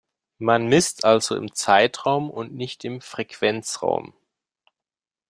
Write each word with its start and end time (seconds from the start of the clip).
Man 0.39 0.67
misst 0.67 1.05
also 1.05 1.35
im 1.35 1.53
Zeitraum 1.53 2.31
und 2.31 2.55
nicht 2.55 2.83
im 2.85 3.01
Frequenzraum. 3.01 4.15